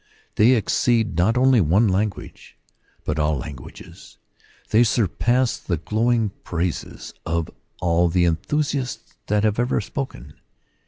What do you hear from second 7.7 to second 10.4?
all the enthusiasts that have ever spoken.